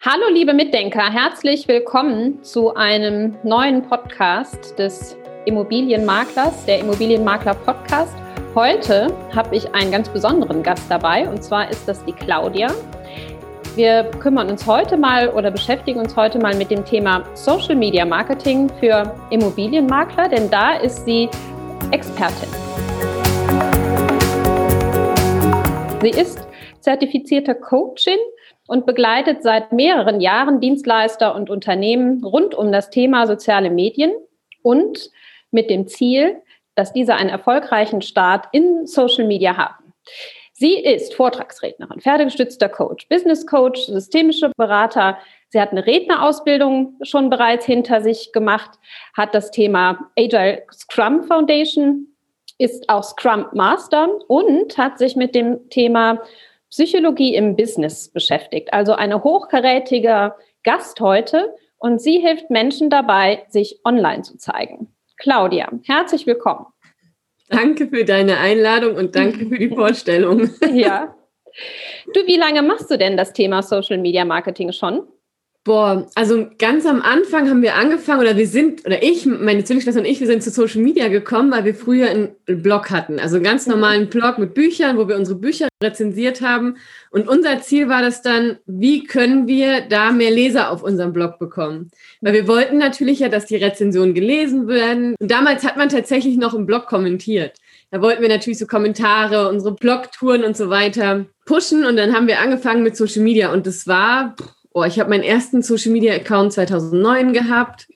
[0.00, 8.16] Hallo liebe Mitdenker, herzlich willkommen zu einem neuen Podcast des Immobilienmaklers, der Immobilienmakler Podcast.
[8.54, 12.68] Heute habe ich einen ganz besonderen Gast dabei und zwar ist das die Claudia.
[13.74, 18.04] Wir kümmern uns heute mal oder beschäftigen uns heute mal mit dem Thema Social Media
[18.04, 21.28] Marketing für Immobilienmakler, denn da ist sie
[21.90, 22.48] Expertin.
[26.00, 26.46] Sie ist
[26.78, 28.18] zertifizierte Coachin
[28.68, 34.12] und begleitet seit mehreren Jahren Dienstleister und Unternehmen rund um das Thema soziale Medien
[34.62, 35.10] und
[35.50, 36.36] mit dem Ziel,
[36.74, 39.92] dass diese einen erfolgreichen Start in Social Media haben.
[40.52, 45.16] Sie ist Vortragsrednerin, pferdegestützter Coach, Business Coach, systemische Berater.
[45.48, 48.78] Sie hat eine Rednerausbildung schon bereits hinter sich gemacht,
[49.16, 52.08] hat das Thema Agile Scrum Foundation,
[52.58, 56.20] ist auch Scrum Master und hat sich mit dem Thema
[56.70, 58.72] Psychologie im Business beschäftigt.
[58.72, 64.94] Also eine hochkarätige Gast heute und sie hilft Menschen dabei, sich online zu zeigen.
[65.16, 66.66] Claudia, herzlich willkommen.
[67.48, 70.50] Danke für deine Einladung und danke für die Vorstellung.
[70.72, 71.14] ja.
[72.12, 75.08] Du, wie lange machst du denn das Thema Social Media Marketing schon?
[75.68, 80.00] Boah, also ganz am Anfang haben wir angefangen oder wir sind, oder ich, meine Zwillingsschwester
[80.00, 83.20] und ich, wir sind zu Social Media gekommen, weil wir früher einen Blog hatten.
[83.20, 86.78] Also einen ganz normalen Blog mit Büchern, wo wir unsere Bücher rezensiert haben.
[87.10, 91.38] Und unser Ziel war das dann, wie können wir da mehr Leser auf unserem Blog
[91.38, 91.90] bekommen?
[92.22, 95.16] Weil wir wollten natürlich ja, dass die Rezensionen gelesen werden.
[95.20, 97.58] Und damals hat man tatsächlich noch im Blog kommentiert.
[97.90, 101.84] Da wollten wir natürlich so Kommentare, unsere Blogtouren und so weiter pushen.
[101.84, 103.52] Und dann haben wir angefangen mit Social Media.
[103.52, 104.34] Und das war,
[104.72, 107.88] oh, ich habe meinen ersten Social Media Account 2009 gehabt,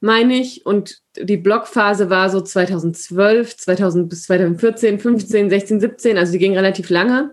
[0.00, 0.66] meine ich.
[0.66, 6.18] Und die Blogphase war so 2012, 2000 bis 2014, 15, 16, 17.
[6.18, 7.32] Also die ging relativ lange.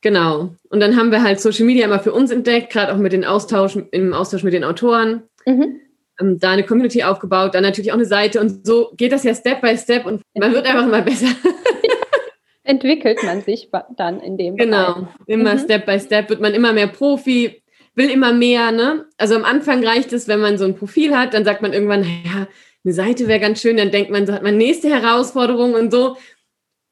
[0.00, 0.54] Genau.
[0.70, 3.24] Und dann haben wir halt Social Media immer für uns entdeckt, gerade auch mit den
[3.24, 5.22] Austausch, im Austausch mit den Autoren.
[5.44, 5.80] Mhm.
[6.20, 9.34] Ähm, da eine Community aufgebaut, dann natürlich auch eine Seite und so geht das ja
[9.34, 11.26] Step by Step und man wird einfach immer besser.
[12.64, 15.08] Entwickelt man sich dann in dem Genau, Bereich.
[15.26, 15.58] immer mhm.
[15.60, 17.62] Step by Step wird man immer mehr Profi,
[17.98, 19.06] will immer mehr, ne?
[19.18, 22.00] Also am Anfang reicht es, wenn man so ein Profil hat, dann sagt man irgendwann,
[22.00, 22.48] naja,
[22.84, 26.16] eine Seite wäre ganz schön, dann denkt man, so hat man nächste Herausforderung und so.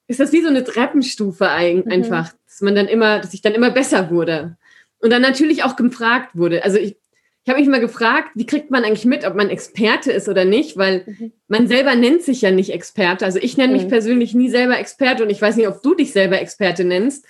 [0.09, 1.91] Ist das wie so eine Treppenstufe mhm.
[1.91, 2.37] einfach, mhm.
[2.47, 4.57] dass man dann immer, dass ich dann immer besser wurde.
[4.99, 6.65] Und dann natürlich auch gefragt wurde.
[6.65, 6.97] Also ich,
[7.45, 10.45] ich habe mich mal gefragt, wie kriegt man eigentlich mit, ob man Experte ist oder
[10.45, 11.33] nicht, weil mhm.
[11.49, 13.25] man selber nennt sich ja nicht Experte.
[13.25, 13.89] Also ich nenne mich mhm.
[13.89, 17.25] persönlich nie selber Experte und ich weiß nicht, ob du dich selber Experte nennst.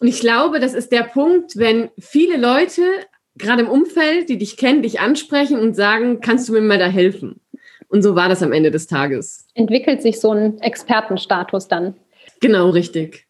[0.00, 2.82] Und ich glaube, das ist der Punkt, wenn viele Leute,
[3.36, 6.88] gerade im Umfeld, die dich kennen, dich ansprechen und sagen, kannst du mir mal da
[6.88, 7.40] helfen?
[7.88, 9.46] Und so war das am Ende des Tages.
[9.54, 11.96] Entwickelt sich so ein Expertenstatus dann?
[12.40, 13.26] Genau, richtig.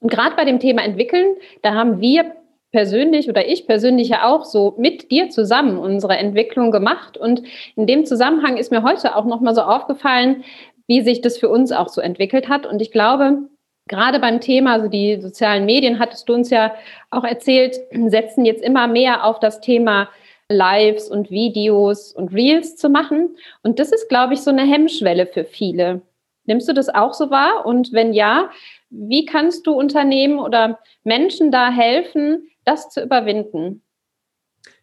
[0.00, 2.32] Und gerade bei dem Thema entwickeln, da haben wir
[2.72, 7.16] persönlich oder ich persönlich ja auch so mit dir zusammen unsere Entwicklung gemacht.
[7.16, 7.42] Und
[7.76, 10.44] in dem Zusammenhang ist mir heute auch nochmal so aufgefallen,
[10.86, 12.66] wie sich das für uns auch so entwickelt hat.
[12.66, 13.48] Und ich glaube,
[13.90, 16.74] gerade beim Thema, also die sozialen Medien, hattest du uns ja
[17.10, 20.08] auch erzählt, setzen jetzt immer mehr auf das Thema
[20.48, 23.36] Lives und Videos und Reels zu machen.
[23.62, 26.02] Und das ist, glaube ich, so eine Hemmschwelle für viele.
[26.46, 27.66] Nimmst du das auch so wahr?
[27.66, 28.50] Und wenn ja,
[28.88, 33.82] wie kannst du Unternehmen oder Menschen da helfen, das zu überwinden?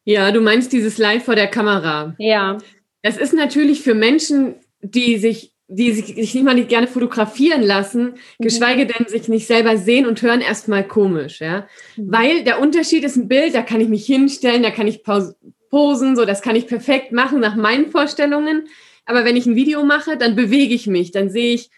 [0.03, 2.13] Ja, du meinst dieses Live vor der Kamera.
[2.17, 2.57] Ja.
[3.03, 8.13] Das ist natürlich für Menschen, die sich die sich nicht mal nicht gerne fotografieren lassen,
[8.37, 8.43] mhm.
[8.43, 11.67] geschweige denn sich nicht selber sehen und hören, erstmal komisch, ja.
[11.97, 12.11] Mhm.
[12.11, 16.15] Weil der Unterschied ist ein Bild, da kann ich mich hinstellen, da kann ich posen,
[16.15, 18.67] so, das kann ich perfekt machen nach meinen Vorstellungen.
[19.05, 21.69] Aber wenn ich ein Video mache, dann bewege ich mich, dann sehe ich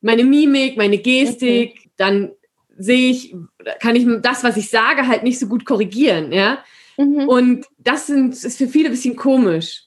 [0.00, 1.90] meine Mimik, meine Gestik, okay.
[1.96, 2.30] dann
[2.76, 3.34] sehe ich,
[3.80, 6.58] kann ich das, was ich sage, halt nicht so gut korrigieren, ja.
[6.96, 7.28] Mhm.
[7.28, 9.84] Und das sind, ist für viele ein bisschen komisch.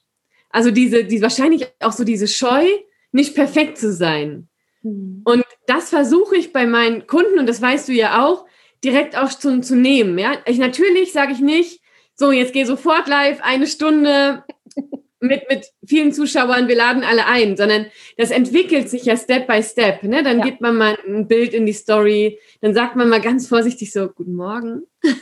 [0.50, 2.66] Also diese, die wahrscheinlich auch so diese Scheu,
[3.12, 4.48] nicht perfekt zu sein.
[4.84, 5.22] Mhm.
[5.26, 8.46] Und das versuche ich bei meinen Kunden, und das weißt du ja auch,
[8.84, 10.18] direkt auch zu, zu nehmen.
[10.18, 10.34] Ja?
[10.46, 11.82] Ich, natürlich sage ich nicht,
[12.16, 14.44] so, jetzt geh sofort live, eine Stunde
[15.20, 17.88] mit, mit vielen Zuschauern, wir laden alle ein, sondern
[18.18, 20.04] das entwickelt sich ja Step by Step.
[20.04, 20.24] Ne?
[20.24, 20.46] Dann ja.
[20.46, 24.10] gibt man mal ein Bild in die Story, dann sagt man mal ganz vorsichtig so,
[24.10, 24.84] guten Morgen.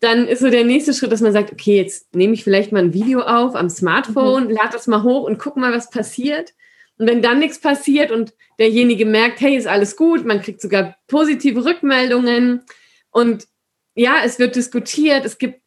[0.00, 2.82] dann ist so der nächste Schritt, dass man sagt, okay, jetzt nehme ich vielleicht mal
[2.82, 4.50] ein Video auf am Smartphone, mhm.
[4.50, 6.54] lade das mal hoch und guck mal, was passiert.
[6.98, 10.96] Und wenn dann nichts passiert und derjenige merkt, hey, ist alles gut, man kriegt sogar
[11.06, 12.62] positive Rückmeldungen
[13.10, 13.46] und
[13.94, 15.60] ja, es wird diskutiert, es gibt,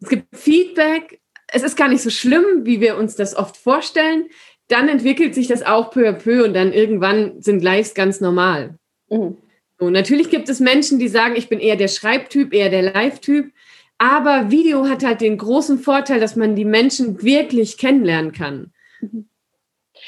[0.00, 4.28] es gibt Feedback, es ist gar nicht so schlimm, wie wir uns das oft vorstellen,
[4.68, 8.78] dann entwickelt sich das auch peu à peu und dann irgendwann sind Lives ganz normal.
[9.08, 9.36] Mhm.
[9.78, 13.52] So, natürlich gibt es Menschen, die sagen, ich bin eher der Schreibtyp, eher der Live-Typ,
[13.98, 18.72] Aber Video hat halt den großen Vorteil, dass man die Menschen wirklich kennenlernen kann.
[19.00, 19.28] Mhm.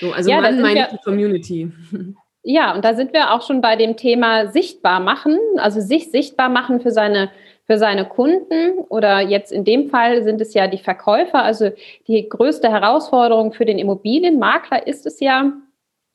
[0.00, 1.73] So, also ja, man meine die Community.
[2.45, 6.49] Ja, und da sind wir auch schon bei dem Thema sichtbar machen, also sich sichtbar
[6.49, 7.31] machen für seine
[7.69, 11.45] für seine Kunden oder jetzt in dem Fall sind es ja die Verkäufer.
[11.45, 11.71] Also
[12.06, 15.53] die größte Herausforderung für den Immobilienmakler ist es ja,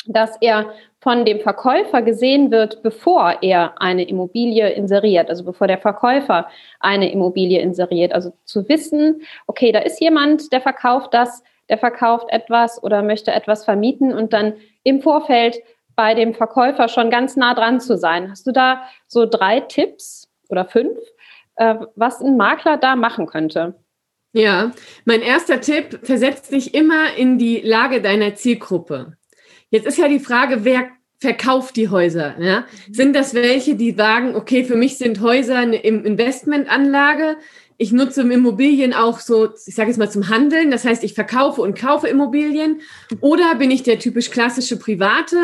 [0.07, 5.77] dass er von dem Verkäufer gesehen wird, bevor er eine Immobilie inseriert, also bevor der
[5.77, 6.47] Verkäufer
[6.80, 8.13] eine Immobilie inseriert.
[8.13, 13.31] Also zu wissen, okay, da ist jemand, der verkauft das, der verkauft etwas oder möchte
[13.31, 15.57] etwas vermieten und dann im Vorfeld
[15.95, 18.31] bei dem Verkäufer schon ganz nah dran zu sein.
[18.31, 20.98] Hast du da so drei Tipps oder fünf,
[21.56, 23.75] äh, was ein Makler da machen könnte.
[24.33, 24.71] Ja,
[25.06, 29.18] mein erster Tipp, versetzt dich immer in die Lage deiner Zielgruppe.
[29.69, 30.89] Jetzt ist ja die Frage, wer
[31.19, 32.36] verkauft die Häuser?
[32.39, 32.66] Ja?
[32.92, 37.38] Sind das welche, die sagen, okay, für mich sind Häuser eine Investmentanlage,
[37.83, 41.62] ich nutze Immobilien auch so, ich sage jetzt mal zum Handeln, das heißt, ich verkaufe
[41.62, 42.80] und kaufe Immobilien.
[43.19, 45.35] Oder bin ich der typisch klassische Private,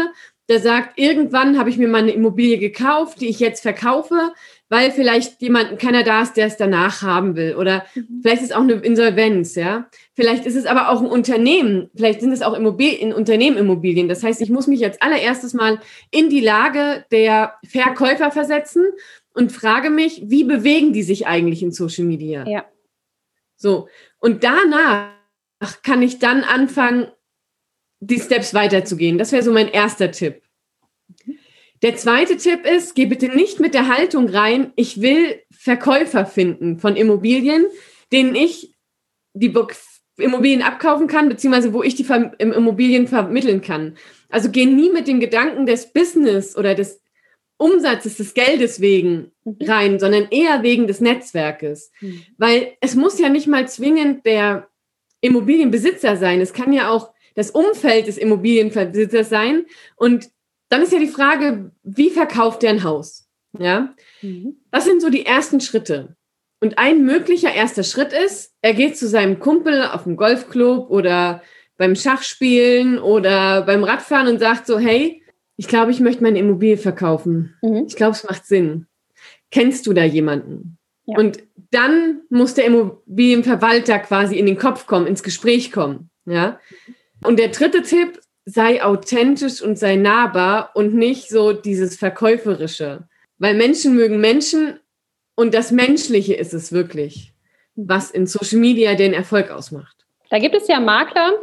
[0.48, 4.34] der sagt, irgendwann habe ich mir mal eine Immobilie gekauft, die ich jetzt verkaufe,
[4.70, 7.56] weil vielleicht jemand, keiner da ist, der es danach haben will.
[7.56, 8.22] Oder mhm.
[8.22, 9.88] vielleicht ist es auch eine Insolvenz, ja.
[10.16, 11.90] Vielleicht ist es aber auch ein Unternehmen.
[11.96, 14.08] Vielleicht sind es auch Immobilien, Unternehmen Immobilien.
[14.08, 18.86] Das heißt, ich muss mich jetzt allererstes mal in die Lage der Verkäufer versetzen
[19.40, 22.46] und frage mich, wie bewegen die sich eigentlich in Social Media?
[22.46, 22.66] Ja.
[23.56, 23.88] So.
[24.20, 25.14] Und danach
[25.82, 27.08] kann ich dann anfangen,
[28.02, 29.18] die Steps weiterzugehen.
[29.18, 30.42] Das wäre so mein erster Tipp.
[31.82, 36.78] Der zweite Tipp ist, geh bitte nicht mit der Haltung rein, ich will Verkäufer finden
[36.78, 37.66] von Immobilien,
[38.12, 38.76] denen ich
[39.34, 39.54] die
[40.18, 42.06] Immobilien abkaufen kann, beziehungsweise wo ich die
[42.40, 43.96] Immobilien vermitteln kann.
[44.28, 46.99] Also geh nie mit dem Gedanken des Business oder des
[47.60, 49.58] Umsatzes, des Geldes wegen mhm.
[49.68, 51.92] rein, sondern eher wegen des Netzwerkes.
[52.00, 52.24] Mhm.
[52.38, 54.70] Weil es muss ja nicht mal zwingend der
[55.22, 56.40] Immobilienbesitzer sein.
[56.40, 59.66] Es kann ja auch das Umfeld des Immobilienbesitzers sein.
[59.98, 60.30] Und
[60.70, 63.28] dann ist ja die Frage, wie verkauft der ein Haus?
[63.58, 64.58] Ja, mhm.
[64.72, 66.16] das sind so die ersten Schritte.
[66.62, 71.42] Und ein möglicher erster Schritt ist, er geht zu seinem Kumpel auf dem Golfclub oder
[71.78, 75.19] beim Schachspielen oder beim Radfahren und sagt so, hey,
[75.60, 77.54] ich glaube, ich möchte meine Immobilie verkaufen.
[77.62, 77.84] Mhm.
[77.86, 78.88] Ich glaube, es macht Sinn.
[79.52, 80.78] Kennst du da jemanden?
[81.06, 81.18] Ja.
[81.18, 86.12] Und dann muss der Immobilienverwalter quasi in den Kopf kommen, ins Gespräch kommen.
[86.26, 86.62] Ja.
[87.26, 93.10] Und der dritte Tipp, sei authentisch und sei nahbar und nicht so dieses Verkäuferische.
[93.38, 94.80] Weil Menschen mögen Menschen
[95.36, 97.34] und das Menschliche ist es wirklich,
[97.76, 100.06] was in Social Media den Erfolg ausmacht.
[100.30, 101.34] Da gibt es ja Makler,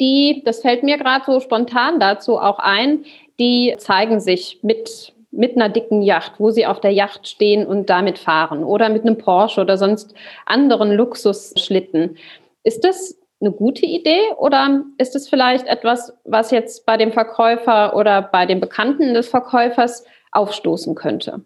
[0.00, 3.04] die, das fällt mir gerade so spontan dazu auch ein,
[3.38, 7.90] die zeigen sich mit, mit einer dicken Yacht, wo sie auf der Yacht stehen und
[7.90, 10.14] damit fahren oder mit einem Porsche oder sonst
[10.46, 12.16] anderen Luxusschlitten.
[12.64, 17.96] Ist das eine gute Idee oder ist es vielleicht etwas, was jetzt bei dem Verkäufer
[17.96, 21.44] oder bei den Bekannten des Verkäufers aufstoßen könnte?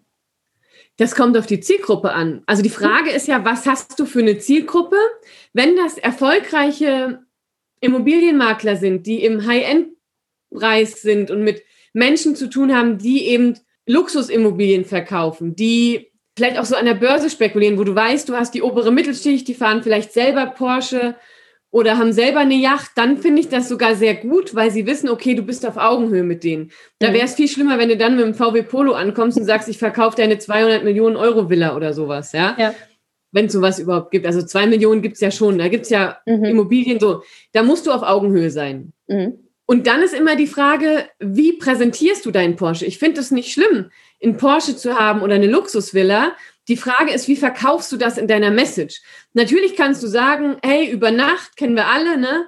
[0.97, 2.41] Das kommt auf die Zielgruppe an.
[2.47, 4.97] Also die Frage ist ja, was hast du für eine Zielgruppe?
[5.53, 7.19] Wenn das erfolgreiche
[7.81, 11.61] Immobilienmakler sind, die im High-End-Preis sind und mit
[11.97, 13.55] Menschen zu tun haben, die eben
[13.87, 18.53] Luxusimmobilien verkaufen, die vielleicht auch so an der Börse spekulieren, wo du weißt, du hast
[18.53, 21.15] die obere Mittelschicht, die fahren vielleicht selber Porsche
[21.71, 25.09] oder haben selber eine Yacht, dann finde ich das sogar sehr gut, weil sie wissen,
[25.09, 26.71] okay, du bist auf Augenhöhe mit denen.
[26.99, 29.67] Da wäre es viel schlimmer, wenn du dann mit dem VW Polo ankommst und sagst,
[29.67, 32.55] ich verkaufe deine 200 Millionen Euro Villa oder sowas, ja.
[32.59, 32.75] ja.
[33.31, 34.25] Wenn es sowas überhaupt gibt.
[34.25, 35.57] Also zwei Millionen gibt es ja schon.
[35.57, 36.45] Da gibt es ja mhm.
[36.45, 37.23] Immobilien so.
[37.51, 38.93] Da musst du auf Augenhöhe sein.
[39.07, 39.46] Mhm.
[39.67, 42.85] Und dann ist immer die Frage, wie präsentierst du deinen Porsche?
[42.85, 43.91] Ich finde es nicht schlimm,
[44.23, 46.35] einen Porsche zu haben oder eine Luxusvilla,
[46.69, 49.01] die Frage ist, wie verkaufst du das in deiner Message?
[49.33, 52.47] Natürlich kannst du sagen, hey, über Nacht kennen wir alle, ne?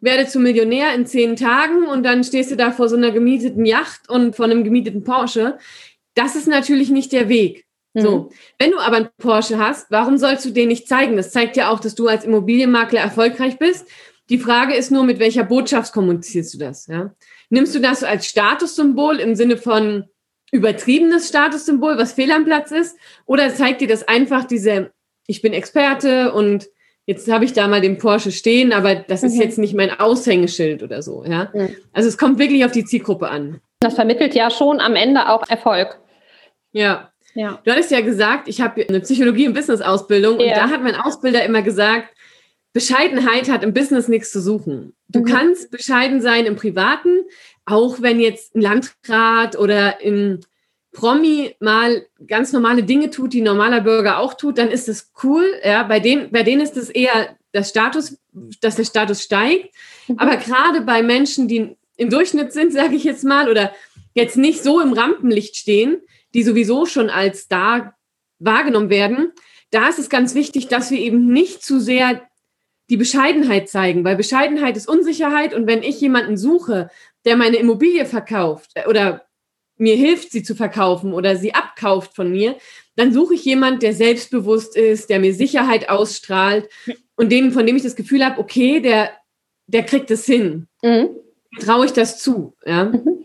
[0.00, 3.66] Werde zum Millionär in zehn Tagen und dann stehst du da vor so einer gemieteten
[3.66, 5.58] Yacht und vor einem gemieteten Porsche.
[6.14, 7.66] Das ist natürlich nicht der Weg.
[7.94, 8.00] Mhm.
[8.00, 11.16] So, wenn du aber einen Porsche hast, warum sollst du den nicht zeigen?
[11.16, 13.88] Das zeigt ja auch, dass du als Immobilienmakler erfolgreich bist.
[14.30, 16.86] Die Frage ist nur, mit welcher Botschaft kommunizierst du das?
[16.86, 17.14] Ja?
[17.50, 20.04] Nimmst du das als Statussymbol im Sinne von,
[20.52, 22.96] übertriebenes Statussymbol, was fehl am Platz ist?
[23.26, 24.90] Oder zeigt dir das einfach diese,
[25.26, 26.68] ich bin Experte und
[27.06, 29.42] jetzt habe ich da mal den Porsche stehen, aber das ist mhm.
[29.42, 31.50] jetzt nicht mein Aushängeschild oder so, ja?
[31.54, 31.76] Mhm.
[31.92, 33.60] Also es kommt wirklich auf die Zielgruppe an.
[33.80, 35.98] Das vermittelt ja schon am Ende auch Erfolg.
[36.72, 37.10] Ja.
[37.34, 37.60] ja.
[37.64, 40.46] Du hattest ja gesagt, ich habe eine Psychologie- und Business-Ausbildung ja.
[40.46, 42.08] und da hat mein Ausbilder immer gesagt,
[42.72, 44.94] Bescheidenheit hat im Business nichts zu suchen.
[45.08, 45.24] Du mhm.
[45.24, 47.24] kannst bescheiden sein im Privaten,
[47.64, 50.40] auch wenn jetzt ein Landrat oder in,
[50.92, 55.12] Promi mal ganz normale Dinge tut, die ein normaler Bürger auch tut, dann ist es
[55.22, 55.44] cool.
[55.64, 58.18] Ja, bei denen, bei denen ist es eher das Status,
[58.60, 59.72] dass der Status steigt.
[60.08, 60.18] Mhm.
[60.18, 63.72] Aber gerade bei Menschen, die im Durchschnitt sind, sage ich jetzt mal, oder
[64.14, 66.00] jetzt nicht so im Rampenlicht stehen,
[66.34, 67.94] die sowieso schon als da
[68.40, 69.32] wahrgenommen werden,
[69.70, 72.22] da ist es ganz wichtig, dass wir eben nicht zu sehr
[72.90, 76.90] die Bescheidenheit zeigen, weil Bescheidenheit ist Unsicherheit und wenn ich jemanden suche,
[77.24, 79.26] der meine Immobilie verkauft äh, oder
[79.76, 82.56] mir hilft, sie zu verkaufen oder sie abkauft von mir,
[82.96, 86.68] dann suche ich jemanden, der selbstbewusst ist, der mir Sicherheit ausstrahlt
[87.16, 89.10] und dem, von dem ich das Gefühl habe, okay, der,
[89.68, 90.66] der kriegt es hin.
[90.82, 91.08] Mhm.
[91.60, 92.84] Traue ich das zu, ja.
[92.84, 93.24] Mhm.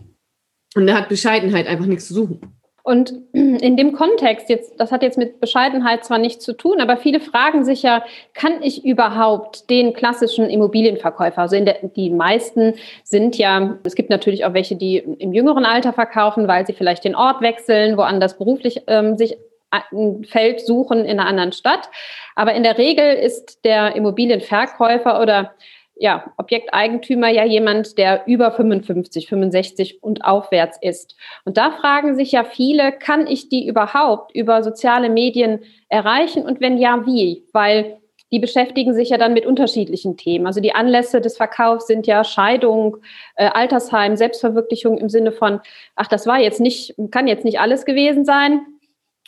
[0.76, 2.55] Und da hat Bescheidenheit einfach nichts zu suchen.
[2.86, 6.98] Und in dem Kontext, jetzt, das hat jetzt mit Bescheidenheit zwar nichts zu tun, aber
[6.98, 13.39] viele fragen sich ja, kann ich überhaupt den klassischen Immobilienverkäufer, also der, die meisten sind
[13.39, 17.15] ja, es gibt natürlich auch welche, die im jüngeren Alter verkaufen, weil sie vielleicht den
[17.15, 19.36] Ort wechseln, woanders beruflich ähm, sich
[19.72, 21.89] ein Feld suchen in einer anderen Stadt.
[22.36, 25.56] Aber in der Regel ist der Immobilienverkäufer oder
[25.96, 31.16] ja, Objekteigentümer ja jemand, der über 55, 65 und aufwärts ist.
[31.46, 36.60] Und da fragen sich ja viele, kann ich die überhaupt über soziale Medien erreichen und
[36.60, 37.46] wenn ja, wie?
[37.54, 37.98] Weil
[38.32, 40.48] die beschäftigen sich ja dann mit unterschiedlichen Themen.
[40.48, 42.98] Also die Anlässe des Verkaufs sind ja Scheidung,
[43.36, 45.62] äh, Altersheim, Selbstverwirklichung im Sinne von,
[45.96, 48.62] ach, das war jetzt nicht, kann jetzt nicht alles gewesen sein.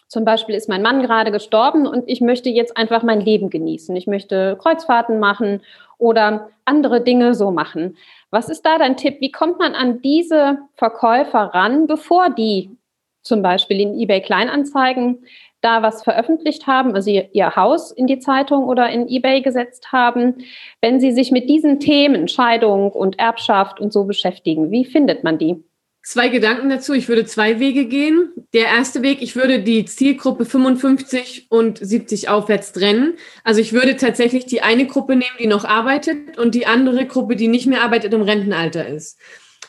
[0.09, 3.95] Zum Beispiel ist mein Mann gerade gestorben und ich möchte jetzt einfach mein Leben genießen.
[3.95, 5.62] Ich möchte Kreuzfahrten machen
[5.97, 7.97] oder andere Dinge so machen.
[8.29, 9.17] Was ist da dein Tipp?
[9.19, 12.77] Wie kommt man an diese Verkäufer ran, bevor die
[13.23, 15.25] zum Beispiel in eBay Kleinanzeigen
[15.61, 19.91] da was veröffentlicht haben, also ihr, ihr, Haus in die Zeitung oder in eBay gesetzt
[19.91, 20.35] haben,
[20.81, 24.71] wenn sie sich mit diesen Themen Scheidung und Erbschaft und so beschäftigen?
[24.71, 25.63] Wie findet man die?
[26.07, 26.93] Zwei Gedanken dazu.
[26.93, 28.31] Ich würde zwei Wege gehen.
[28.53, 33.15] Der erste Weg, ich würde die Zielgruppe 55 und 70 aufwärts trennen.
[33.43, 37.35] Also ich würde tatsächlich die eine Gruppe nehmen, die noch arbeitet und die andere Gruppe,
[37.35, 39.19] die nicht mehr arbeitet, im Rentenalter ist.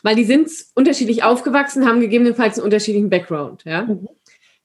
[0.01, 3.65] Weil die sind unterschiedlich aufgewachsen, haben gegebenenfalls einen unterschiedlichen Background.
[3.65, 3.81] Ja?
[3.81, 4.07] Mhm.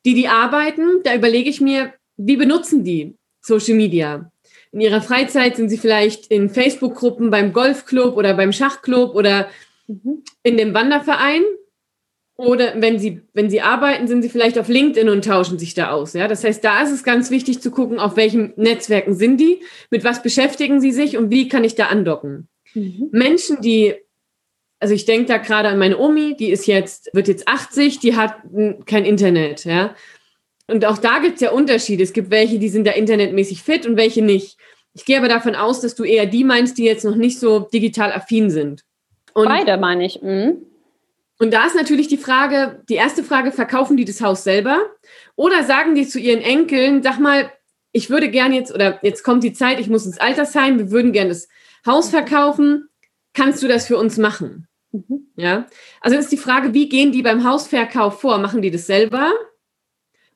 [0.04, 4.30] Die, die arbeiten, da überlege ich mir, wie benutzen die Social Media?
[4.70, 9.48] In ihrer Freizeit sind sie vielleicht in Facebook-Gruppen beim Golfclub oder beim Schachclub oder
[9.88, 10.22] mhm.
[10.44, 11.42] in dem Wanderverein
[12.36, 15.92] oder wenn sie, wenn sie arbeiten, sind sie vielleicht auf LinkedIn und tauschen sich da
[15.92, 16.14] aus.
[16.14, 16.26] Ja?
[16.26, 19.60] Das heißt, da ist es ganz wichtig zu gucken, auf welchen Netzwerken sind die,
[19.90, 22.48] mit was beschäftigen sie sich und wie kann ich da andocken.
[22.74, 23.08] Mhm.
[23.12, 23.94] Menschen, die,
[24.80, 28.16] also ich denke da gerade an meine Omi, die ist jetzt, wird jetzt 80, die
[28.16, 28.34] hat
[28.86, 29.94] kein Internet, ja.
[30.66, 32.02] Und auch da gibt es ja Unterschiede.
[32.02, 34.56] Es gibt welche, die sind da internetmäßig fit und welche nicht.
[34.94, 37.60] Ich gehe aber davon aus, dass du eher die meinst, die jetzt noch nicht so
[37.60, 38.82] digital affin sind.
[39.34, 40.22] Und Beide meine ich.
[40.22, 40.64] Mhm.
[41.38, 44.82] Und da ist natürlich die Frage, die erste Frage, verkaufen die das Haus selber?
[45.36, 47.50] Oder sagen die zu ihren Enkeln, sag mal,
[47.92, 51.12] ich würde gerne jetzt, oder jetzt kommt die Zeit, ich muss ins Altersheim, wir würden
[51.12, 51.48] gerne das
[51.86, 52.88] Haus verkaufen.
[53.34, 54.68] Kannst du das für uns machen?
[54.92, 55.28] Mhm.
[55.36, 55.66] Ja.
[56.00, 58.38] Also ist die Frage, wie gehen die beim Hausverkauf vor?
[58.38, 59.32] Machen die das selber?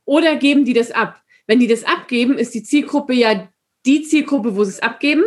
[0.05, 1.23] Oder geben die das ab?
[1.47, 3.49] Wenn die das abgeben, ist die Zielgruppe ja
[3.87, 5.25] die Zielgruppe, wo sie es abgeben.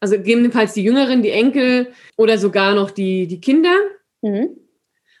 [0.00, 3.74] Also gegebenenfalls die Jüngeren, die Enkel oder sogar noch die, die Kinder.
[4.22, 4.63] Mhm.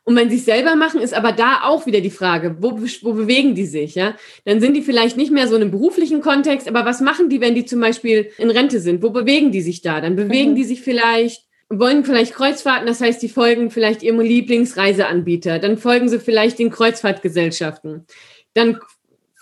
[0.06, 3.12] Und wenn sie es selber machen, ist aber da auch wieder die Frage, wo, wo
[3.14, 3.94] bewegen die sich?
[3.94, 4.14] Ja?
[4.44, 7.40] Dann sind die vielleicht nicht mehr so in einem beruflichen Kontext, aber was machen die,
[7.40, 9.02] wenn die zum Beispiel in Rente sind?
[9.02, 10.02] Wo bewegen die sich da?
[10.02, 10.56] Dann bewegen mhm.
[10.56, 15.58] die sich vielleicht, wollen vielleicht Kreuzfahrten, das heißt, die folgen vielleicht ihrem Lieblingsreiseanbieter.
[15.58, 18.04] Dann folgen sie vielleicht den Kreuzfahrtgesellschaften.
[18.52, 18.78] Dann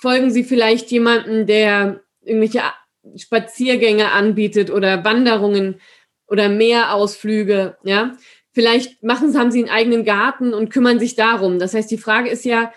[0.01, 2.63] folgen sie vielleicht jemanden, der irgendwelche
[3.17, 5.81] Spaziergänge anbietet oder Wanderungen
[6.29, 8.17] oder Meerausflüge, ja.
[8.53, 11.59] Vielleicht machen, haben sie einen eigenen Garten und kümmern sich darum.
[11.59, 12.73] Das heißt, die Frage ist ja,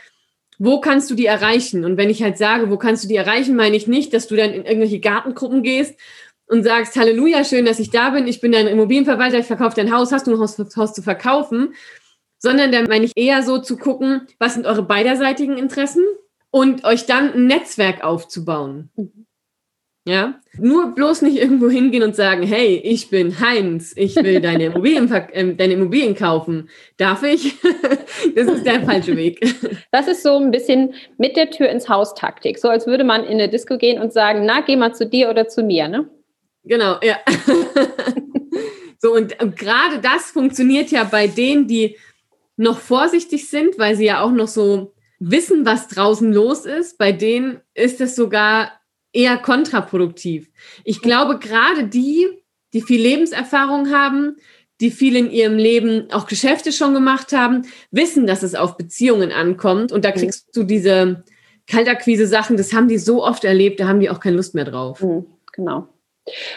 [0.58, 1.84] wo kannst du die erreichen?
[1.84, 4.36] Und wenn ich halt sage, wo kannst du die erreichen, meine ich nicht, dass du
[4.36, 6.00] dann in irgendwelche Gartengruppen gehst
[6.48, 9.94] und sagst, Halleluja, schön, dass ich da bin, ich bin dein Immobilienverwalter, ich verkaufe dein
[9.94, 11.74] Haus, hast du ein Haus, Haus zu verkaufen?
[12.38, 16.03] Sondern dann meine ich eher so zu gucken, was sind eure beiderseitigen Interessen
[16.51, 18.89] und euch dann ein Netzwerk aufzubauen.
[18.96, 19.25] Mhm.
[20.07, 24.65] Ja, nur bloß nicht irgendwo hingehen und sagen, hey, ich bin Heinz, ich will deine
[24.67, 26.69] Immobilien, äh, deine Immobilien kaufen.
[26.97, 27.55] Darf ich?
[28.35, 29.39] das ist der falsche Weg.
[29.91, 32.59] Das ist so ein bisschen mit der Tür ins Haus Taktik.
[32.59, 35.29] So als würde man in eine Disco gehen und sagen, na, geh mal zu dir
[35.29, 36.09] oder zu mir, ne?
[36.65, 37.17] Genau, ja.
[39.00, 41.97] so, und, und gerade das funktioniert ja bei denen, die
[42.57, 46.97] noch vorsichtig sind, weil sie ja auch noch so wissen, was draußen los ist.
[46.97, 48.71] Bei denen ist es sogar
[49.15, 50.50] eher kontraproduktiv.
[50.84, 52.27] Ich glaube, gerade die,
[52.74, 54.36] die viel Lebenserfahrung haben,
[54.81, 59.31] die viel in ihrem Leben auch Geschäfte schon gemacht haben, wissen, dass es auf Beziehungen
[59.31, 59.91] ankommt.
[59.91, 60.15] Und da mhm.
[60.15, 61.24] kriegst du diese
[61.67, 65.01] Kaltakquise-Sachen, das haben die so oft erlebt, da haben die auch keine Lust mehr drauf.
[65.01, 65.88] Mhm, genau.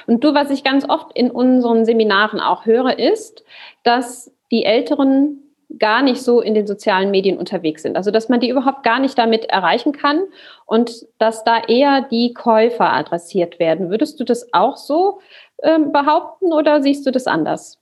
[0.06, 3.44] Und du, was ich ganz oft in unseren Seminaren auch höre, ist,
[3.84, 5.47] dass die Älteren
[5.78, 7.96] gar nicht so in den sozialen Medien unterwegs sind.
[7.96, 10.22] Also dass man die überhaupt gar nicht damit erreichen kann
[10.66, 13.90] und dass da eher die Käufer adressiert werden.
[13.90, 15.20] Würdest du das auch so
[15.62, 17.78] ähm, behaupten oder siehst du das anders?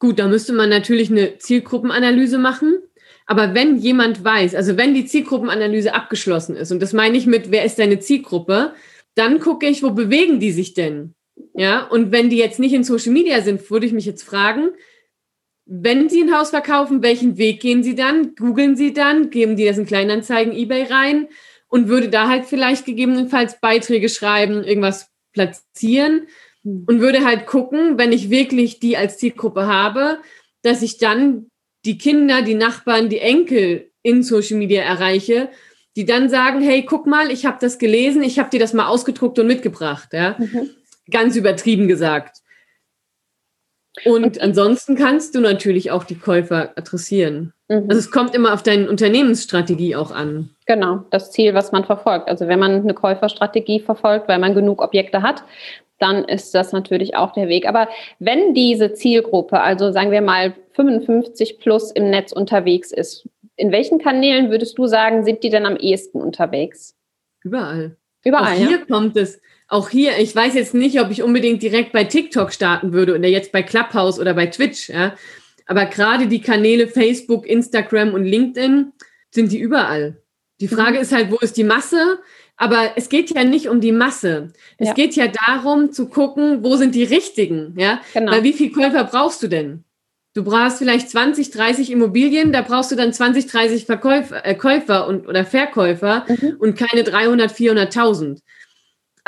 [0.00, 2.78] Gut, da müsste man natürlich eine Zielgruppenanalyse machen.
[3.26, 7.52] Aber wenn jemand weiß, also wenn die Zielgruppenanalyse abgeschlossen ist, und das meine ich mit,
[7.52, 8.72] wer ist deine Zielgruppe,
[9.14, 11.14] dann gucke ich, wo bewegen die sich denn?
[11.54, 14.70] Ja, und wenn die jetzt nicht in Social Media sind, würde ich mich jetzt fragen,
[15.72, 18.34] wenn Sie ein Haus verkaufen, welchen Weg gehen Sie dann?
[18.34, 19.30] Googeln Sie dann?
[19.30, 21.28] Geben die das in Kleinanzeigen, eBay rein?
[21.68, 26.26] Und würde da halt vielleicht gegebenenfalls Beiträge schreiben, irgendwas platzieren
[26.64, 30.18] und würde halt gucken, wenn ich wirklich die als Zielgruppe habe,
[30.62, 31.46] dass ich dann
[31.84, 35.50] die Kinder, die Nachbarn, die Enkel in Social Media erreiche,
[35.94, 38.88] die dann sagen, hey, guck mal, ich habe das gelesen, ich habe dir das mal
[38.88, 40.08] ausgedruckt und mitgebracht.
[40.12, 40.36] Ja?
[40.36, 40.70] Mhm.
[41.08, 42.39] Ganz übertrieben gesagt.
[44.04, 47.52] Und ansonsten kannst du natürlich auch die Käufer adressieren.
[47.68, 47.86] Mhm.
[47.88, 50.50] Also es kommt immer auf deine Unternehmensstrategie auch an.
[50.66, 52.28] Genau, das Ziel, was man verfolgt.
[52.28, 55.44] Also wenn man eine Käuferstrategie verfolgt, weil man genug Objekte hat,
[55.98, 57.68] dann ist das natürlich auch der Weg.
[57.68, 57.88] Aber
[58.18, 63.98] wenn diese Zielgruppe, also sagen wir mal 55 plus im Netz unterwegs ist, in welchen
[63.98, 66.96] Kanälen würdest du sagen, sind die denn am ehesten unterwegs?
[67.42, 67.96] Überall.
[68.24, 68.54] Überall.
[68.54, 68.84] Auch hier ja?
[68.88, 72.92] kommt es auch hier, ich weiß jetzt nicht, ob ich unbedingt direkt bei TikTok starten
[72.92, 75.14] würde oder jetzt bei Clubhouse oder bei Twitch, ja.
[75.66, 78.92] Aber gerade die Kanäle Facebook, Instagram und LinkedIn
[79.30, 80.20] sind die überall.
[80.60, 81.02] Die Frage mhm.
[81.02, 82.18] ist halt, wo ist die Masse?
[82.56, 84.52] Aber es geht ja nicht um die Masse.
[84.76, 84.94] Es ja.
[84.94, 88.00] geht ja darum zu gucken, wo sind die richtigen, ja?
[88.12, 88.32] Genau.
[88.32, 89.84] Weil wie viel Käufer brauchst du denn?
[90.34, 95.06] Du brauchst vielleicht 20, 30 Immobilien, da brauchst du dann 20, 30 Verkäufer, äh, Käufer
[95.06, 96.56] und, oder Verkäufer mhm.
[96.58, 98.40] und keine 300, 400.000.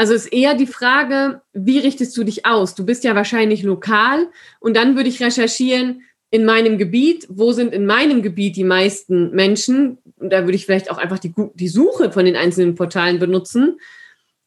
[0.03, 2.75] Also ist eher die Frage, wie richtest du dich aus?
[2.75, 4.27] Du bist ja wahrscheinlich lokal
[4.59, 9.31] und dann würde ich recherchieren in meinem Gebiet, wo sind in meinem Gebiet die meisten
[9.31, 9.99] Menschen?
[10.17, 13.79] Und da würde ich vielleicht auch einfach die, die Suche von den einzelnen Portalen benutzen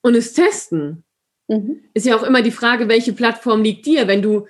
[0.01, 1.05] und es testen.
[1.47, 1.85] Mhm.
[1.93, 4.09] Ist ja auch immer die Frage, welche Plattform liegt dir?
[4.09, 4.47] Wenn du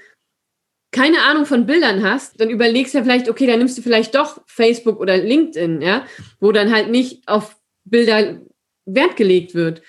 [0.90, 4.16] keine Ahnung von Bildern hast, dann überlegst du ja vielleicht, okay, dann nimmst du vielleicht
[4.16, 6.08] doch Facebook oder LinkedIn, ja,
[6.40, 8.42] wo dann halt nicht auf Bilder
[8.86, 9.84] Wert gelegt wird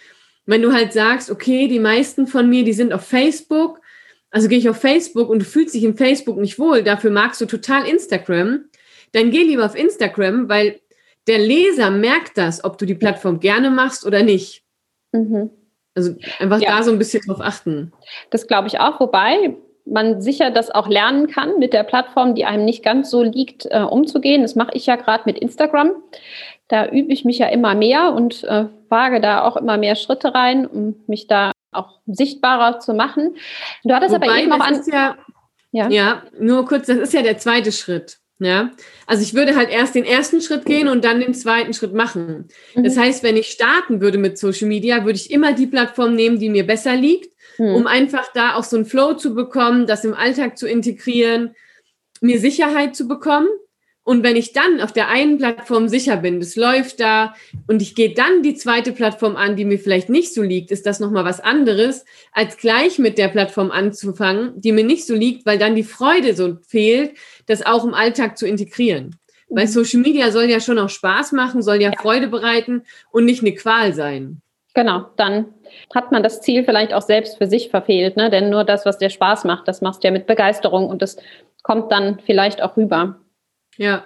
[0.46, 3.80] wenn du halt sagst, okay, die meisten von mir, die sind auf Facebook,
[4.30, 7.40] also gehe ich auf Facebook und du fühlst dich in Facebook nicht wohl, dafür magst
[7.40, 8.64] du total Instagram,
[9.12, 10.80] dann geh lieber auf Instagram, weil
[11.26, 14.62] der Leser merkt das, ob du die Plattform gerne machst oder nicht.
[15.12, 15.50] Mhm.
[15.94, 16.76] Also einfach ja.
[16.76, 17.92] da so ein bisschen drauf achten.
[18.30, 19.56] Das glaube ich auch, wobei
[19.86, 23.66] man sicher das auch lernen kann, mit der Plattform, die einem nicht ganz so liegt,
[23.70, 24.42] äh, umzugehen.
[24.42, 25.92] Das mache ich ja gerade mit Instagram.
[26.68, 30.34] Da übe ich mich ja immer mehr und äh, wage da auch immer mehr Schritte
[30.34, 33.36] rein, um mich da auch sichtbarer zu machen.
[33.84, 34.82] Du hattest Wobei, aber eben auch an.
[34.90, 35.16] Ja,
[35.72, 35.88] ja.
[35.88, 38.18] ja, nur kurz, das ist ja der zweite Schritt.
[38.38, 38.72] Ja,
[39.06, 42.48] also ich würde halt erst den ersten Schritt gehen und dann den zweiten Schritt machen.
[42.74, 42.84] Mhm.
[42.84, 46.38] Das heißt, wenn ich starten würde mit Social Media, würde ich immer die Plattform nehmen,
[46.38, 47.74] die mir besser liegt, mhm.
[47.74, 51.54] um einfach da auch so einen Flow zu bekommen, das im Alltag zu integrieren,
[52.20, 53.48] mir Sicherheit zu bekommen.
[54.06, 57.34] Und wenn ich dann auf der einen Plattform sicher bin, das läuft da
[57.66, 60.86] und ich gehe dann die zweite Plattform an, die mir vielleicht nicht so liegt, ist
[60.86, 65.44] das nochmal was anderes, als gleich mit der Plattform anzufangen, die mir nicht so liegt,
[65.44, 67.16] weil dann die Freude so fehlt,
[67.46, 69.16] das auch im Alltag zu integrieren.
[69.48, 69.56] Mhm.
[69.56, 73.24] Weil Social Media soll ja schon auch Spaß machen, soll ja, ja Freude bereiten und
[73.24, 74.40] nicht eine Qual sein.
[74.74, 75.46] Genau, dann
[75.92, 78.30] hat man das Ziel vielleicht auch selbst für sich verfehlt, ne?
[78.30, 81.16] denn nur das, was dir Spaß macht, das machst du ja mit Begeisterung und das
[81.64, 83.18] kommt dann vielleicht auch rüber.
[83.76, 84.04] Ja.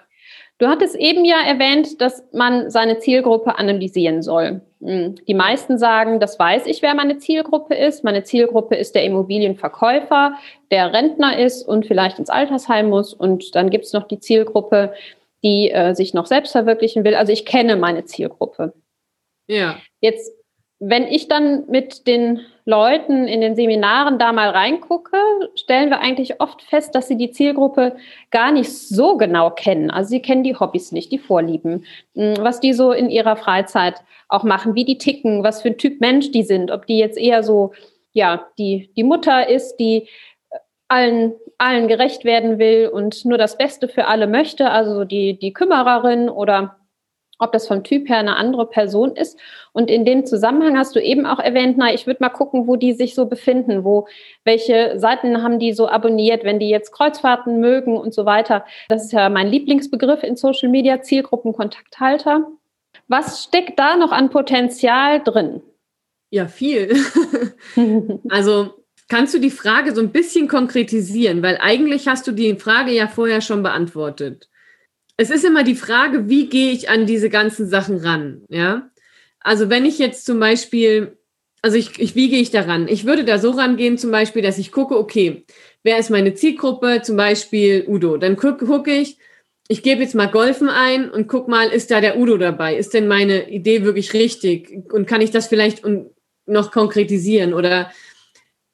[0.58, 4.60] Du hattest eben ja erwähnt, dass man seine Zielgruppe analysieren soll.
[4.82, 5.14] Hm.
[5.26, 8.04] Die meisten sagen, das weiß ich, wer meine Zielgruppe ist.
[8.04, 10.34] Meine Zielgruppe ist der Immobilienverkäufer,
[10.70, 13.14] der Rentner ist und vielleicht ins Altersheim muss.
[13.14, 14.92] Und dann gibt es noch die Zielgruppe,
[15.42, 17.14] die äh, sich noch selbst verwirklichen will.
[17.14, 18.74] Also ich kenne meine Zielgruppe.
[19.46, 19.78] Ja.
[20.00, 20.30] Jetzt
[20.80, 25.18] wenn ich dann mit den Leuten in den Seminaren da mal reingucke,
[25.54, 27.96] stellen wir eigentlich oft fest, dass sie die Zielgruppe
[28.30, 29.90] gar nicht so genau kennen.
[29.90, 33.96] Also sie kennen die Hobbys nicht, die Vorlieben, hm, was die so in ihrer Freizeit
[34.28, 37.18] auch machen, wie die ticken, was für ein Typ Mensch die sind, ob die jetzt
[37.18, 37.72] eher so,
[38.12, 40.08] ja, die, die Mutter ist, die
[40.88, 45.52] allen, allen gerecht werden will und nur das Beste für alle möchte, also die, die
[45.52, 46.79] Kümmererin oder
[47.40, 49.38] ob das vom Typ her eine andere Person ist.
[49.72, 52.76] Und in dem Zusammenhang hast du eben auch erwähnt, na, ich würde mal gucken, wo
[52.76, 54.06] die sich so befinden, wo,
[54.44, 58.64] welche Seiten haben die so abonniert, wenn die jetzt Kreuzfahrten mögen und so weiter.
[58.88, 62.46] Das ist ja mein Lieblingsbegriff in Social Media, Zielgruppenkontakthalter.
[63.08, 65.62] Was steckt da noch an Potenzial drin?
[66.30, 66.94] Ja, viel.
[68.28, 68.74] also
[69.08, 73.08] kannst du die Frage so ein bisschen konkretisieren, weil eigentlich hast du die Frage ja
[73.08, 74.49] vorher schon beantwortet
[75.20, 78.90] es ist immer die Frage, wie gehe ich an diese ganzen Sachen ran, ja?
[79.38, 81.18] Also wenn ich jetzt zum Beispiel,
[81.60, 82.88] also ich, ich wie gehe ich daran?
[82.88, 85.44] Ich würde da so rangehen, zum Beispiel, dass ich gucke, okay,
[85.82, 87.02] wer ist meine Zielgruppe?
[87.02, 88.16] Zum Beispiel Udo.
[88.16, 89.18] Dann gucke guck ich,
[89.68, 92.76] ich gebe jetzt mal Golfen ein und guck mal, ist da der Udo dabei?
[92.76, 94.90] Ist denn meine Idee wirklich richtig?
[94.90, 95.82] Und kann ich das vielleicht
[96.46, 97.52] noch konkretisieren?
[97.52, 97.92] Oder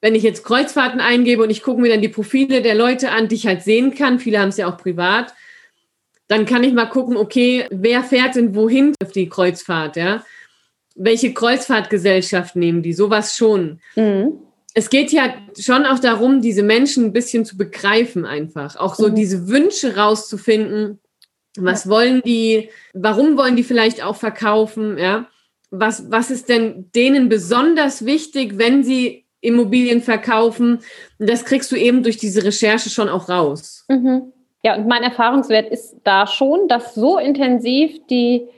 [0.00, 3.26] wenn ich jetzt Kreuzfahrten eingebe und ich gucke mir dann die Profile der Leute an,
[3.26, 5.34] die ich halt sehen kann, viele haben es ja auch privat,
[6.28, 10.24] dann kann ich mal gucken, okay, wer fährt denn wohin auf die Kreuzfahrt, ja?
[10.94, 12.92] Welche Kreuzfahrtgesellschaft nehmen die?
[12.92, 13.80] Sowas schon.
[13.96, 14.40] Mhm.
[14.74, 18.76] Es geht ja schon auch darum, diese Menschen ein bisschen zu begreifen einfach.
[18.76, 19.14] Auch so mhm.
[19.14, 20.98] diese Wünsche rauszufinden.
[21.56, 21.90] Was ja.
[21.90, 22.70] wollen die?
[22.92, 24.98] Warum wollen die vielleicht auch verkaufen?
[24.98, 25.28] Ja?
[25.70, 30.80] Was, was ist denn denen besonders wichtig, wenn sie Immobilien verkaufen?
[31.18, 33.84] Und das kriegst du eben durch diese Recherche schon auch raus.
[33.88, 34.32] Mhm.
[34.66, 38.48] Ja, und mein Erfahrungswert ist da schon, dass so intensiv die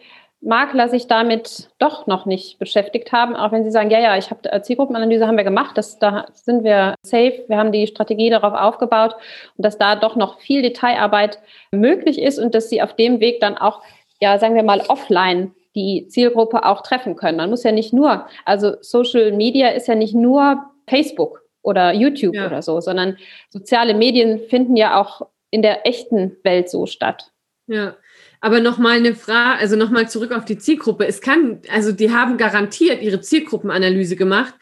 [0.41, 4.31] Makler sich damit doch noch nicht beschäftigt haben, auch wenn sie sagen, ja, ja, ich
[4.31, 8.31] habe äh, Zielgruppenanalyse haben wir gemacht, das, da sind wir safe, wir haben die Strategie
[8.31, 9.17] darauf aufgebaut
[9.59, 11.41] und dass da doch noch viel Detailarbeit
[11.73, 13.83] möglich ist und dass sie auf dem Weg dann auch,
[14.19, 17.37] ja, sagen wir mal, offline die Zielgruppe auch treffen können.
[17.37, 22.35] Man muss ja nicht nur, also Social Media ist ja nicht nur Facebook oder YouTube
[22.35, 22.47] ja.
[22.47, 23.19] oder so, sondern
[23.51, 27.33] soziale Medien finden ja auch in der echten Welt so statt.
[27.67, 27.97] Ja,
[28.41, 31.07] aber nochmal eine Frage, also nochmal zurück auf die Zielgruppe.
[31.07, 34.55] Es kann, also die haben garantiert ihre Zielgruppenanalyse gemacht.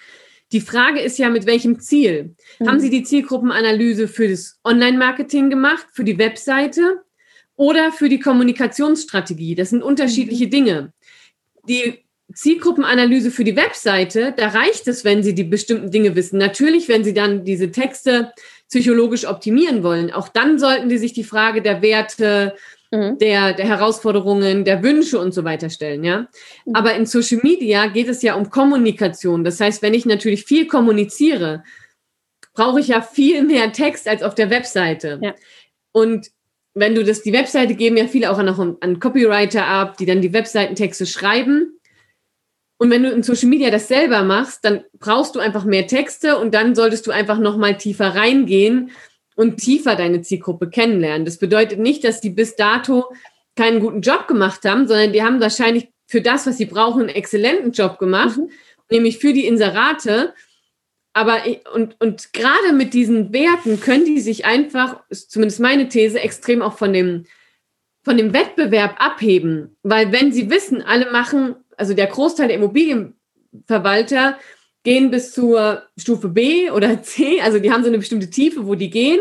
[0.52, 2.34] Die Frage ist ja, mit welchem Ziel?
[2.58, 2.68] Mhm.
[2.68, 7.02] Haben Sie die Zielgruppenanalyse für das Online-Marketing gemacht, für die Webseite
[7.56, 9.54] oder für die Kommunikationsstrategie?
[9.54, 10.50] Das sind unterschiedliche mhm.
[10.50, 10.92] Dinge.
[11.68, 16.38] Die Zielgruppenanalyse für die Webseite, da reicht es, wenn Sie die bestimmten Dinge wissen.
[16.38, 18.32] Natürlich, wenn Sie dann diese Texte
[18.68, 22.54] psychologisch optimieren wollen, auch dann sollten die sich die Frage der Werte,
[22.90, 23.18] mhm.
[23.18, 26.28] der, der Herausforderungen, der Wünsche und so weiter stellen, ja.
[26.64, 26.74] Mhm.
[26.74, 29.44] Aber in Social Media geht es ja um Kommunikation.
[29.44, 31.62] Das heißt, wenn ich natürlich viel kommuniziere,
[32.54, 35.20] brauche ich ja viel mehr Text als auf der Webseite.
[35.22, 35.34] Ja.
[35.92, 36.30] Und
[36.74, 40.06] wenn du das, die Webseite geben ja viele auch noch an, an Copywriter ab, die
[40.06, 41.75] dann die Webseitentexte schreiben.
[42.78, 46.38] Und wenn du in Social Media das selber machst, dann brauchst du einfach mehr Texte
[46.38, 48.90] und dann solltest du einfach noch mal tiefer reingehen
[49.34, 51.24] und tiefer deine Zielgruppe kennenlernen.
[51.24, 53.06] Das bedeutet nicht, dass die bis dato
[53.54, 57.08] keinen guten Job gemacht haben, sondern die haben wahrscheinlich für das, was sie brauchen, einen
[57.08, 58.50] exzellenten Job gemacht, mhm.
[58.90, 60.34] nämlich für die Inserate.
[61.14, 61.42] Aber
[61.74, 66.76] und, und gerade mit diesen Werten können die sich einfach, zumindest meine These, extrem auch
[66.76, 67.24] von dem,
[68.04, 69.76] von dem Wettbewerb abheben.
[69.82, 74.38] Weil wenn sie wissen, alle machen also der Großteil der Immobilienverwalter
[74.82, 78.74] gehen bis zur Stufe B oder C, also die haben so eine bestimmte Tiefe, wo
[78.74, 79.20] die gehen.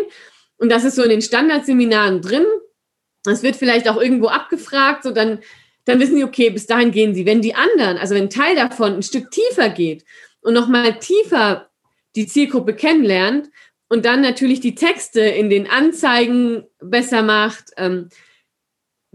[0.58, 2.46] Und das ist so in den Standardseminaren drin.
[3.24, 5.40] Das wird vielleicht auch irgendwo abgefragt, so dann,
[5.86, 7.26] dann wissen die, okay, bis dahin gehen sie.
[7.26, 10.06] Wenn die anderen, also wenn ein Teil davon ein Stück tiefer geht
[10.42, 11.70] und nochmal tiefer
[12.16, 13.50] die Zielgruppe kennenlernt
[13.90, 18.10] und dann natürlich die Texte in den Anzeigen besser macht, ähm,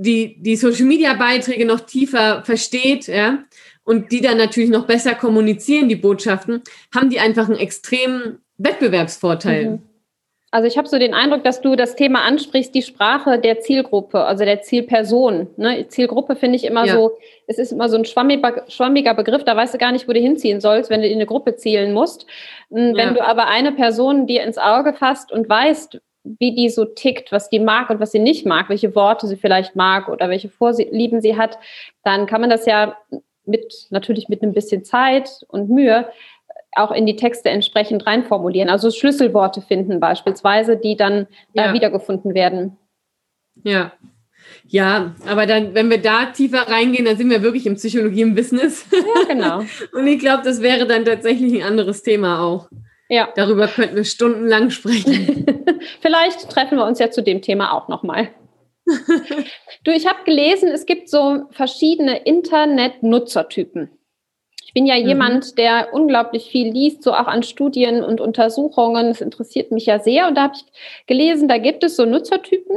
[0.00, 3.44] die, die Social Media Beiträge noch tiefer versteht, ja,
[3.84, 6.62] und die dann natürlich noch besser kommunizieren, die Botschaften,
[6.94, 9.70] haben die einfach einen extremen Wettbewerbsvorteil.
[9.70, 9.82] Mhm.
[10.52, 14.24] Also ich habe so den Eindruck, dass du das Thema ansprichst, die Sprache der Zielgruppe,
[14.24, 15.46] also der Zielperson.
[15.56, 15.86] Ne?
[15.86, 16.94] Zielgruppe finde ich immer ja.
[16.94, 17.12] so,
[17.46, 20.18] es ist immer so ein schwammiger, schwammiger Begriff, da weißt du gar nicht, wo du
[20.18, 22.26] hinziehen sollst, wenn du in eine Gruppe zielen musst.
[22.70, 23.12] Hm, wenn ja.
[23.12, 27.48] du aber eine Person dir ins Auge fasst und weißt, wie die so tickt, was
[27.48, 31.20] die mag und was sie nicht mag, welche Worte sie vielleicht mag oder welche Vorlieben
[31.20, 31.59] sie hat,
[32.04, 32.96] dann kann man das ja
[33.46, 36.09] mit, natürlich mit ein bisschen Zeit und Mühe
[36.72, 38.68] auch in die Texte entsprechend reinformulieren.
[38.68, 41.68] Also Schlüsselworte finden beispielsweise, die dann ja.
[41.68, 42.76] da wiedergefunden werden.
[43.64, 43.92] Ja.
[44.66, 48.35] Ja, aber dann, wenn wir da tiefer reingehen, dann sind wir wirklich im Psychologie im
[48.35, 48.87] Business.
[48.92, 49.64] Ja, genau.
[49.92, 52.68] und ich glaube, das wäre dann tatsächlich ein anderes Thema auch.
[53.11, 53.29] Ja.
[53.35, 55.44] Darüber könnten wir stundenlang sprechen.
[56.01, 58.29] Vielleicht treffen wir uns ja zu dem Thema auch nochmal.
[59.85, 63.90] du, ich habe gelesen, es gibt so verschiedene Internet-Nutzertypen.
[64.64, 65.09] Ich bin ja mhm.
[65.09, 69.09] jemand, der unglaublich viel liest, so auch an Studien und Untersuchungen.
[69.09, 70.29] Das interessiert mich ja sehr.
[70.29, 70.64] Und da habe ich
[71.07, 72.77] gelesen, da gibt es so Nutzertypen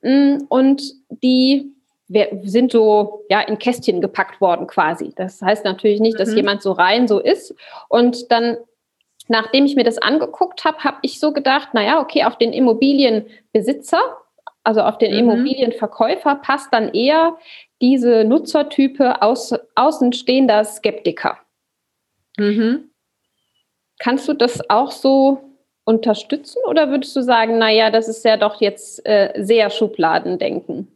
[0.00, 0.82] mm, und
[1.22, 1.70] die
[2.44, 5.12] sind so ja in Kästchen gepackt worden quasi.
[5.16, 6.36] Das heißt natürlich nicht, dass mhm.
[6.36, 7.54] jemand so rein so ist.
[7.90, 8.56] Und dann,
[9.28, 14.00] nachdem ich mir das angeguckt habe, habe ich so gedacht, naja, okay, auf den Immobilienbesitzer,
[14.64, 15.18] also auf den mhm.
[15.18, 17.36] Immobilienverkäufer passt dann eher
[17.80, 21.38] diese Nutzertype aus, außenstehender Skeptiker.
[22.38, 22.90] Mhm.
[23.98, 25.46] Kannst du das auch so
[25.84, 30.88] unterstützen oder würdest du sagen, naja, das ist ja doch jetzt äh, sehr Schubladendenken?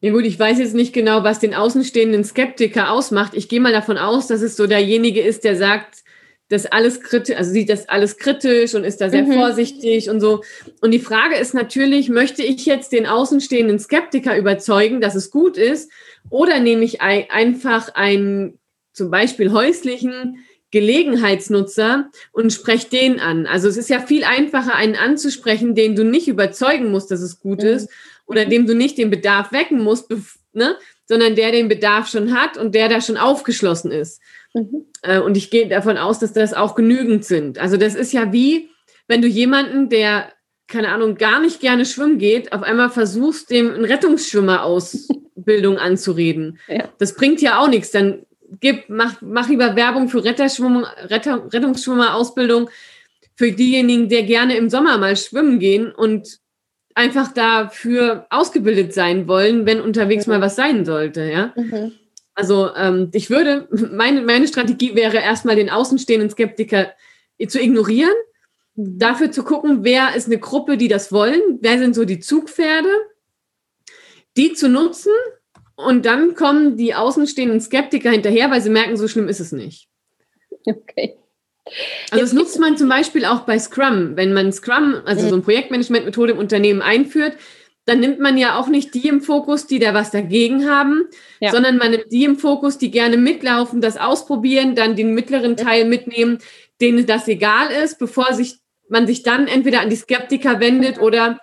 [0.00, 3.34] Ja gut, ich weiß jetzt nicht genau, was den außenstehenden Skeptiker ausmacht.
[3.34, 6.02] Ich gehe mal davon aus, dass es so derjenige ist, der sagt,
[6.48, 9.32] das alles kritisch, also sieht das alles kritisch und ist da sehr mhm.
[9.32, 10.42] vorsichtig und so.
[10.80, 15.56] Und die Frage ist natürlich, möchte ich jetzt den außenstehenden Skeptiker überzeugen, dass es gut
[15.56, 15.90] ist,
[16.30, 18.58] oder nehme ich einfach einen
[18.92, 23.46] zum Beispiel häuslichen Gelegenheitsnutzer und spreche den an.
[23.46, 27.40] Also es ist ja viel einfacher, einen anzusprechen, den du nicht überzeugen musst, dass es
[27.40, 27.68] gut mhm.
[27.68, 27.88] ist,
[28.26, 30.10] oder dem du nicht den Bedarf wecken musst,
[30.52, 30.76] ne?
[31.06, 34.20] sondern der den Bedarf schon hat und der da schon aufgeschlossen ist.
[34.54, 34.86] Mhm.
[35.02, 37.58] Äh, und ich gehe davon aus, dass das auch genügend sind.
[37.58, 38.70] Also das ist ja wie,
[39.08, 40.32] wenn du jemanden, der,
[40.68, 46.58] keine Ahnung, gar nicht gerne schwimmen geht, auf einmal versuchst, dem einen Rettungsschwimmer-Ausbildung anzureden.
[46.68, 46.88] Ja.
[46.98, 47.90] Das bringt ja auch nichts.
[47.90, 48.26] Dann
[48.60, 50.48] gib, mach, mach lieber Werbung für Retter,
[51.52, 52.70] Rettungsschwimmer-Ausbildung
[53.34, 56.38] für diejenigen, die gerne im Sommer mal schwimmen gehen und
[56.94, 60.34] einfach dafür ausgebildet sein wollen, wenn unterwegs mhm.
[60.34, 61.52] mal was sein sollte, ja.
[61.56, 61.92] Mhm.
[62.34, 66.92] Also ähm, ich würde, meine, meine Strategie wäre erstmal den außenstehenden Skeptiker
[67.48, 68.14] zu ignorieren,
[68.74, 68.98] mhm.
[68.98, 72.90] dafür zu gucken, wer ist eine Gruppe, die das wollen, wer sind so die Zugpferde,
[74.36, 75.12] die zu nutzen
[75.74, 79.88] und dann kommen die außenstehenden Skeptiker hinterher, weil sie merken, so schlimm ist es nicht.
[80.64, 81.16] Okay.
[82.10, 84.16] Also das nutzt man zum Beispiel auch bei Scrum.
[84.16, 87.36] Wenn man Scrum, also so eine Projektmanagement-Methode im Unternehmen einführt,
[87.84, 91.08] dann nimmt man ja auch nicht die im Fokus, die da was dagegen haben,
[91.40, 91.50] ja.
[91.50, 95.86] sondern man nimmt die im Fokus, die gerne mitlaufen, das ausprobieren, dann den mittleren Teil
[95.86, 96.38] mitnehmen,
[96.80, 101.40] denen das egal ist, bevor sich, man sich dann entweder an die Skeptiker wendet oder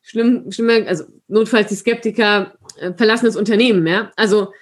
[0.00, 4.12] schlimm, schlimmer, also notfalls die Skeptiker äh, verlassen das Unternehmen, ja.
[4.16, 4.52] Also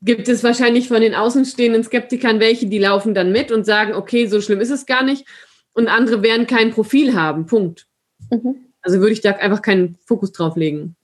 [0.00, 4.26] gibt es wahrscheinlich von den außenstehenden Skeptikern welche, die laufen dann mit und sagen, okay,
[4.26, 5.26] so schlimm ist es gar nicht.
[5.72, 7.46] Und andere werden kein Profil haben.
[7.46, 7.86] Punkt.
[8.30, 8.63] Mhm.
[8.84, 10.94] Also würde ich da einfach keinen Fokus drauf legen.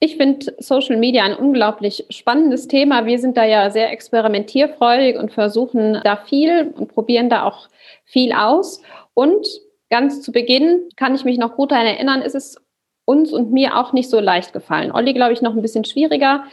[0.00, 3.06] Ich finde Social Media ein unglaublich spannendes Thema.
[3.06, 7.68] Wir sind da ja sehr experimentierfreudig und versuchen da viel und probieren da auch
[8.04, 8.82] viel aus.
[9.14, 9.46] Und
[9.90, 12.56] ganz zu Beginn kann ich mich noch gut daran erinnern, ist es
[13.04, 14.92] uns und mir auch nicht so leicht gefallen.
[14.92, 16.44] Olli, glaube ich, noch ein bisschen schwieriger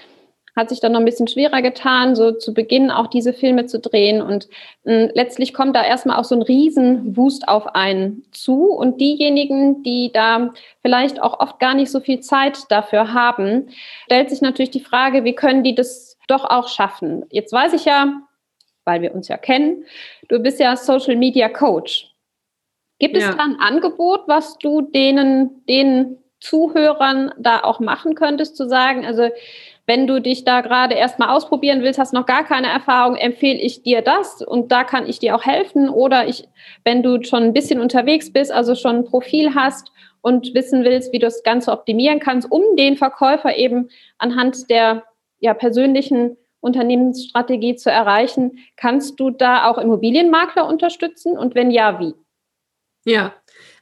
[0.58, 3.80] hat sich dann noch ein bisschen schwerer getan, so zu Beginn auch diese Filme zu
[3.80, 4.22] drehen.
[4.24, 4.50] Und
[4.84, 8.72] mh, hm, letztlich kommt da erstmal auch so ein Riesenwust auf einen zu.
[8.72, 13.70] Und diejenigen, die da vielleicht auch oft gar nicht so viel Zeit dafür haben,
[14.06, 17.24] stellt sich natürlich die Frage, wie können die das doch auch schaffen?
[17.30, 18.20] Jetzt weiß ich ja,
[18.84, 19.86] weil wir uns ja kennen,
[20.28, 22.12] du bist ja Social Media Coach.
[23.00, 23.30] Gibt ja.
[23.30, 29.06] es da ein Angebot, was du denen, den Zuhörern da auch machen könntest, zu sagen,
[29.06, 29.30] also
[29.88, 33.84] wenn du dich da gerade erstmal ausprobieren willst, hast noch gar keine Erfahrung, empfehle ich
[33.84, 35.90] dir das und da kann ich dir auch helfen.
[35.90, 36.48] Oder ich,
[36.84, 41.14] wenn du schon ein bisschen unterwegs bist, also schon ein Profil hast und wissen willst,
[41.14, 45.04] wie du das Ganze optimieren kannst, um den Verkäufer eben anhand der
[45.40, 52.14] ja, persönlichen Unternehmensstrategie zu erreichen, kannst du da auch Immobilienmakler unterstützen und wenn ja, wie?
[53.06, 53.34] Ja,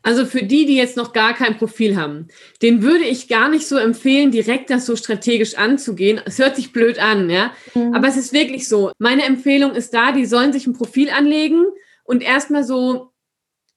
[0.01, 2.27] also für die, die jetzt noch gar kein Profil haben,
[2.61, 6.21] den würde ich gar nicht so empfehlen, direkt das so strategisch anzugehen.
[6.25, 7.51] Es hört sich blöd an, ja.
[7.73, 7.93] Mhm.
[7.95, 8.91] Aber es ist wirklich so.
[8.99, 11.65] Meine Empfehlung ist da, die sollen sich ein Profil anlegen
[12.03, 13.13] und erstmal so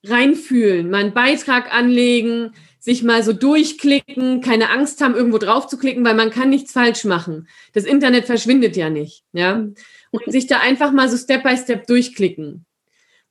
[0.04, 5.78] reinfühlen, mal einen Beitrag anlegen, sich mal so durchklicken, keine Angst haben, irgendwo drauf zu
[5.78, 7.48] klicken, weil man kann nichts falsch machen.
[7.72, 9.56] Das Internet verschwindet ja nicht, ja.
[9.56, 9.74] Mhm.
[10.10, 12.64] Und sich da einfach mal so Step by Step durchklicken.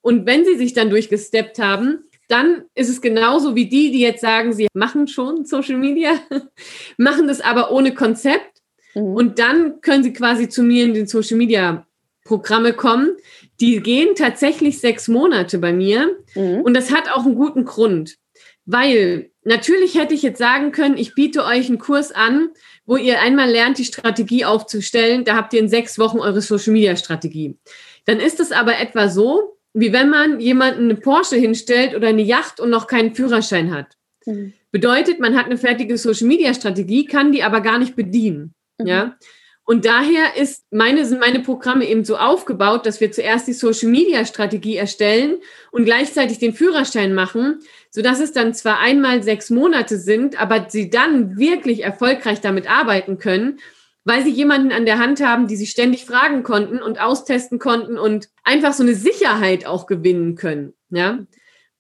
[0.02, 4.22] Und wenn sie sich dann durchgesteppt haben, dann ist es genauso wie die, die jetzt
[4.22, 6.20] sagen, sie machen schon Social Media,
[6.98, 8.62] machen das aber ohne Konzept.
[8.96, 9.02] Mhm.
[9.02, 11.86] Und dann können sie quasi zu mir in den Social Media
[12.26, 13.16] Programme kommen.
[13.60, 16.18] Die gehen tatsächlich sechs Monate bei mir.
[16.36, 16.62] Mhm.
[16.62, 18.18] Und das hat auch einen guten Grund.
[18.66, 22.50] Weil natürlich hätte ich jetzt sagen können, ich biete euch einen Kurs an,
[22.86, 25.24] wo ihr einmal lernt, die Strategie aufzustellen.
[25.24, 27.58] Da habt ihr in sechs Wochen eure Social Media Strategie.
[28.06, 32.24] Dann ist es aber etwa so, wie wenn man jemanden eine Porsche hinstellt oder eine
[32.24, 33.96] Yacht und noch keinen Führerschein hat.
[34.26, 34.54] Mhm.
[34.72, 38.56] Bedeutet, man hat eine fertige Social Media Strategie, kann die aber gar nicht bedienen.
[38.80, 38.88] Mhm.
[38.88, 39.18] Ja.
[39.66, 43.90] Und daher ist meine, sind meine Programme eben so aufgebaut, dass wir zuerst die Social
[43.90, 45.36] Media Strategie erstellen
[45.72, 47.60] und gleichzeitig den Führerschein machen,
[47.92, 53.20] sodass es dann zwar einmal sechs Monate sind, aber sie dann wirklich erfolgreich damit arbeiten
[53.20, 53.60] können,
[54.08, 57.98] weil sie jemanden an der Hand haben, die sie ständig fragen konnten und austesten konnten
[57.98, 60.74] und einfach so eine Sicherheit auch gewinnen können.
[60.90, 61.20] Ja.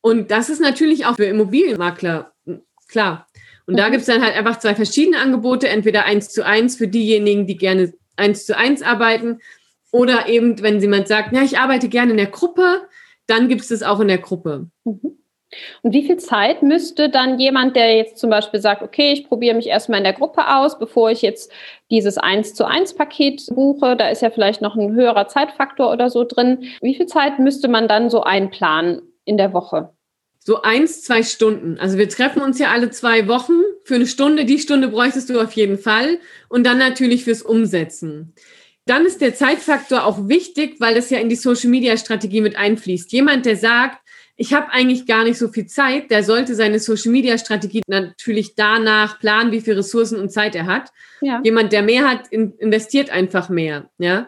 [0.01, 2.33] Und das ist natürlich auch für Immobilienmakler
[2.89, 3.27] klar.
[3.65, 3.91] Und da mhm.
[3.91, 7.55] gibt es dann halt einfach zwei verschiedene Angebote, entweder eins zu eins für diejenigen, die
[7.55, 9.39] gerne eins zu eins arbeiten,
[9.91, 12.89] oder eben, wenn jemand sagt, ja, ich arbeite gerne in der Gruppe,
[13.25, 14.67] dann gibt es das auch in der Gruppe.
[14.83, 15.17] Mhm.
[15.81, 19.55] Und wie viel Zeit müsste dann jemand, der jetzt zum Beispiel sagt, okay, ich probiere
[19.55, 21.51] mich erstmal in der Gruppe aus, bevor ich jetzt
[21.89, 26.09] dieses 1 zu 1 Paket buche, da ist ja vielleicht noch ein höherer Zeitfaktor oder
[26.09, 26.65] so drin.
[26.81, 29.93] Wie viel Zeit müsste man dann so einplanen in der Woche?
[30.39, 31.77] So eins, zwei Stunden.
[31.77, 34.45] Also wir treffen uns ja alle zwei Wochen für eine Stunde.
[34.45, 36.19] Die Stunde bräuchtest du auf jeden Fall.
[36.47, 38.33] Und dann natürlich fürs Umsetzen.
[38.85, 43.11] Dann ist der Zeitfaktor auch wichtig, weil das ja in die Social-Media-Strategie mit einfließt.
[43.11, 43.99] Jemand, der sagt,
[44.37, 49.51] ich habe eigentlich gar nicht so viel Zeit, der sollte seine Social-Media-Strategie natürlich danach planen,
[49.51, 50.91] wie viel Ressourcen und Zeit er hat.
[51.21, 51.41] Ja.
[51.43, 53.89] Jemand, der mehr hat, investiert einfach mehr.
[53.97, 54.27] Ja.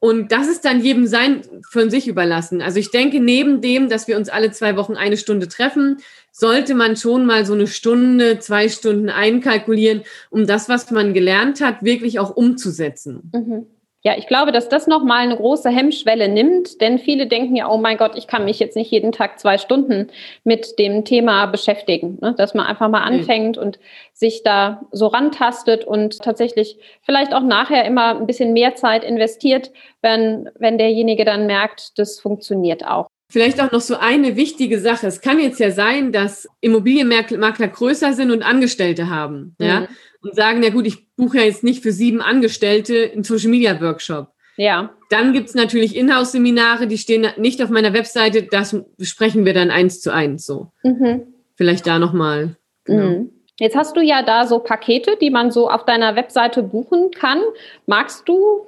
[0.00, 2.60] Und das ist dann jedem sein von sich überlassen.
[2.60, 5.98] Also ich denke, neben dem, dass wir uns alle zwei Wochen eine Stunde treffen,
[6.30, 11.60] sollte man schon mal so eine Stunde, zwei Stunden einkalkulieren, um das, was man gelernt
[11.60, 13.30] hat, wirklich auch umzusetzen.
[13.32, 13.66] Mhm.
[14.06, 17.78] Ja, ich glaube, dass das nochmal eine große Hemmschwelle nimmt, denn viele denken ja, oh
[17.78, 20.08] mein Gott, ich kann mich jetzt nicht jeden Tag zwei Stunden
[20.44, 22.18] mit dem Thema beschäftigen.
[22.20, 22.34] Ne?
[22.36, 23.62] Dass man einfach mal anfängt mhm.
[23.62, 23.78] und
[24.12, 29.72] sich da so rantastet und tatsächlich vielleicht auch nachher immer ein bisschen mehr Zeit investiert,
[30.02, 33.06] wenn, wenn derjenige dann merkt, das funktioniert auch.
[33.30, 35.06] Vielleicht auch noch so eine wichtige Sache.
[35.06, 39.56] Es kann jetzt ja sein, dass Immobilienmakler größer sind und Angestellte haben.
[39.58, 39.88] Mhm.
[40.24, 43.80] Und sagen, ja gut, ich buche ja jetzt nicht für sieben Angestellte einen Social Media
[43.80, 44.28] Workshop.
[44.56, 44.90] Ja.
[45.10, 48.44] Dann gibt es natürlich Inhouse-Seminare, die stehen nicht auf meiner Webseite.
[48.44, 50.72] Das besprechen wir dann eins zu eins so.
[50.82, 51.34] Mhm.
[51.56, 52.56] Vielleicht da nochmal.
[52.84, 53.18] Genau.
[53.18, 53.30] Mhm.
[53.60, 57.40] Jetzt hast du ja da so Pakete, die man so auf deiner Webseite buchen kann.
[57.86, 58.66] Magst du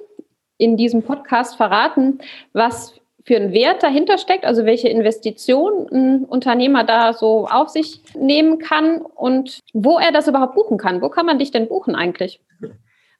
[0.57, 2.19] in diesem Podcast verraten,
[2.53, 2.93] was
[3.27, 8.57] für einen Wert dahinter steckt, also welche Investition ein Unternehmer da so auf sich nehmen
[8.57, 11.01] kann und wo er das überhaupt buchen kann.
[11.01, 12.39] Wo kann man dich denn buchen eigentlich?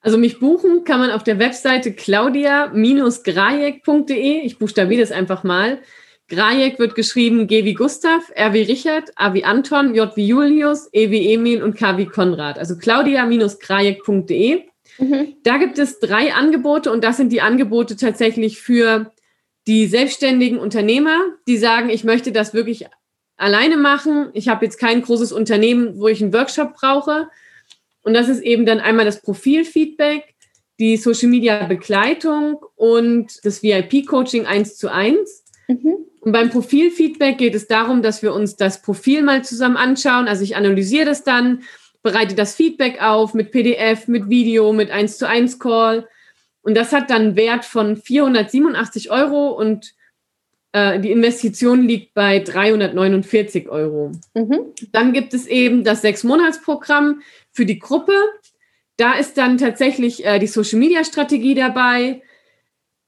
[0.00, 4.40] Also mich buchen kann man auf der Webseite claudia-grajek.de.
[4.40, 5.80] Ich buchstabiere das einfach mal.
[6.30, 10.88] Grajek wird geschrieben G wie Gustav, R wie Richard, A wie Anton, J wie Julius,
[10.92, 12.58] E wie Emil und K wie Konrad.
[12.58, 14.62] Also claudia-grajek.de.
[14.98, 15.34] Mhm.
[15.42, 19.12] Da gibt es drei Angebote und das sind die Angebote tatsächlich für
[19.68, 22.86] die selbstständigen Unternehmer, die sagen, ich möchte das wirklich
[23.36, 24.30] alleine machen.
[24.32, 27.28] Ich habe jetzt kein großes Unternehmen, wo ich einen Workshop brauche.
[28.02, 30.34] Und das ist eben dann einmal das Profilfeedback,
[30.80, 35.44] die Social Media Begleitung und das VIP Coaching eins zu eins.
[35.68, 35.98] Mhm.
[36.20, 40.28] Und beim Profilfeedback geht es darum, dass wir uns das Profil mal zusammen anschauen.
[40.28, 41.62] Also ich analysiere das dann,
[42.02, 46.08] bereite das Feedback auf mit PDF, mit Video, mit eins zu eins Call
[46.68, 49.94] und das hat dann einen Wert von 487 Euro und
[50.72, 54.12] äh, die Investition liegt bei 349 Euro.
[54.34, 54.74] Mhm.
[54.92, 58.12] Dann gibt es eben das Sechs-Monats-Programm für die Gruppe.
[58.98, 62.20] Da ist dann tatsächlich äh, die Social-Media-Strategie dabei.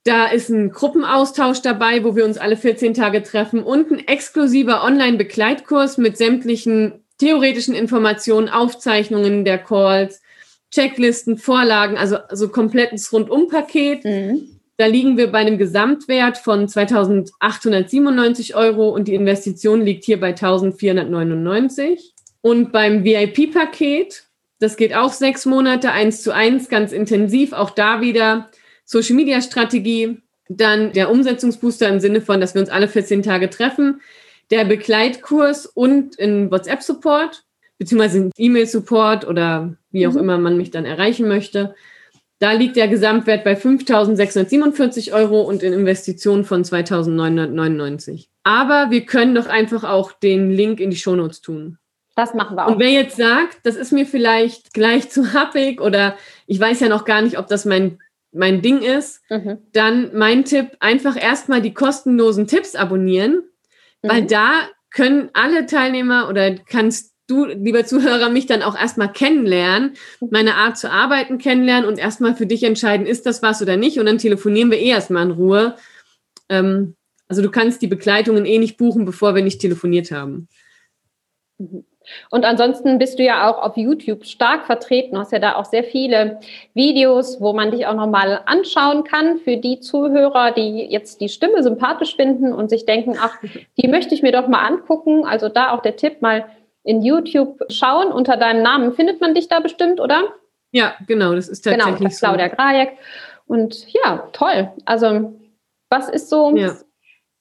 [0.05, 4.83] Da ist ein Gruppenaustausch dabei, wo wir uns alle 14 Tage treffen und ein exklusiver
[4.85, 10.23] Online-Begleitkurs mit sämtlichen theoretischen Informationen, Aufzeichnungen der Calls,
[10.71, 14.05] Checklisten, Vorlagen, also, also komplettes Rundumpaket.
[14.05, 14.61] Mhm.
[14.77, 20.33] Da liegen wir bei einem Gesamtwert von 2.897 Euro und die Investition liegt hier bei
[20.33, 21.99] 1.499.
[22.41, 24.25] Und beim VIP-Paket,
[24.59, 28.49] das geht auch sechs Monate, eins zu eins, ganz intensiv, auch da wieder
[28.87, 33.51] Social Media Strategie, dann der Umsetzungsbooster im Sinne von, dass wir uns alle 14 Tage
[33.51, 34.01] treffen,
[34.51, 37.45] der Begleitkurs und in WhatsApp Support
[37.81, 40.19] beziehungsweise E-Mail-Support oder wie auch mhm.
[40.19, 41.75] immer man mich dann erreichen möchte.
[42.39, 48.27] Da liegt der Gesamtwert bei 5.647 Euro und in Investitionen von 2.999.
[48.45, 51.79] Aber wir können doch einfach auch den Link in die Shownotes tun.
[52.17, 52.73] Das machen wir auch.
[52.73, 56.17] Und wer jetzt sagt, das ist mir vielleicht gleich zu happig oder
[56.47, 57.99] ich weiß ja noch gar nicht, ob das mein,
[58.31, 59.57] mein Ding ist, mhm.
[59.73, 63.45] dann mein Tipp, einfach erstmal die kostenlosen Tipps abonnieren,
[64.03, 64.09] mhm.
[64.09, 69.95] weil da können alle Teilnehmer oder kannst du, lieber Zuhörer, mich dann auch erstmal kennenlernen,
[70.31, 73.99] meine Art zu arbeiten kennenlernen und erstmal für dich entscheiden, ist das was oder nicht.
[73.99, 75.77] Und dann telefonieren wir eh erstmal in Ruhe.
[76.49, 76.97] Ähm,
[77.29, 80.49] also du kannst die Begleitungen eh nicht buchen, bevor wir nicht telefoniert haben.
[82.31, 85.85] Und ansonsten bist du ja auch auf YouTube stark vertreten, hast ja da auch sehr
[85.85, 86.41] viele
[86.75, 91.63] Videos, wo man dich auch nochmal anschauen kann für die Zuhörer, die jetzt die Stimme
[91.63, 93.39] sympathisch finden und sich denken, ach,
[93.81, 95.25] die möchte ich mir doch mal angucken.
[95.25, 96.47] Also da auch der Tipp, mal
[96.85, 98.13] in YouTube schauen.
[98.13, 100.35] Unter deinem Namen findet man dich da bestimmt, oder?
[100.73, 102.93] Ja, genau, das ist tatsächlich genau, das ist Claudia Grajek.
[103.47, 104.71] Und ja, toll.
[104.85, 105.39] Also,
[105.91, 106.77] was ist so ja.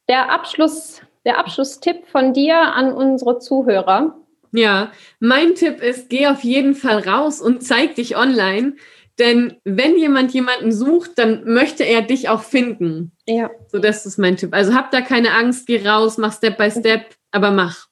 [0.08, 4.16] der Abschluss, der Abschlusstipp von dir an unsere Zuhörer?
[4.52, 8.74] Ja, mein Tipp ist, geh auf jeden Fall raus und zeig dich online.
[9.20, 13.12] Denn wenn jemand jemanden sucht, dann möchte er dich auch finden.
[13.28, 13.52] Ja.
[13.68, 14.54] So, das ist mein Tipp.
[14.54, 17.89] Also hab da keine Angst, geh raus, mach Step by Step, aber mach.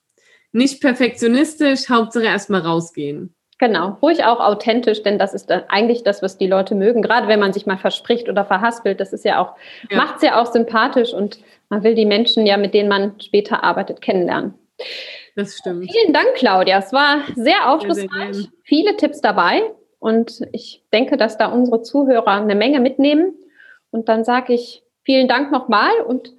[0.52, 3.34] Nicht perfektionistisch, Hauptsache erstmal rausgehen.
[3.60, 7.02] Genau, ruhig auch authentisch, denn das ist eigentlich das, was die Leute mögen.
[7.02, 9.56] Gerade wenn man sich mal verspricht oder verhaspelt, das ist ja auch,
[9.90, 9.98] ja.
[9.98, 11.40] macht es ja auch sympathisch und
[11.70, 14.54] man will die Menschen ja, mit denen man später arbeitet, kennenlernen.
[15.36, 15.90] Das stimmt.
[15.92, 16.78] Vielen Dank, Claudia.
[16.78, 18.36] Es war sehr aufschlussreich.
[18.36, 19.64] Sehr Viele Tipps dabei.
[20.00, 23.34] Und ich denke, dass da unsere Zuhörer eine Menge mitnehmen.
[23.90, 26.34] Und dann sage ich vielen Dank nochmal und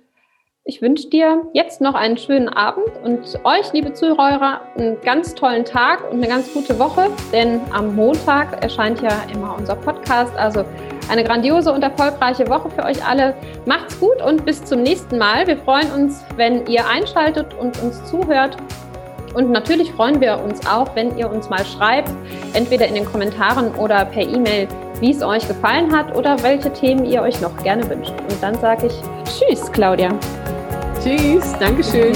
[0.69, 5.65] ich wünsche dir jetzt noch einen schönen Abend und euch, liebe Zuhörer, einen ganz tollen
[5.65, 10.37] Tag und eine ganz gute Woche, denn am Montag erscheint ja immer unser Podcast.
[10.37, 10.67] Also
[11.09, 13.35] eine grandiose und erfolgreiche Woche für euch alle.
[13.65, 15.47] Macht's gut und bis zum nächsten Mal.
[15.47, 18.59] Wir freuen uns, wenn ihr einschaltet und uns zuhört.
[19.33, 22.11] Und natürlich freuen wir uns auch, wenn ihr uns mal schreibt,
[22.53, 24.69] entweder in den Kommentaren oder per E-Mail,
[25.01, 28.13] wie es euch gefallen hat oder welche Themen ihr euch noch gerne wünscht.
[28.29, 28.93] Und dann sage ich
[29.25, 30.11] Tschüss, Claudia.
[31.03, 32.13] Tschüss, Dankeschön.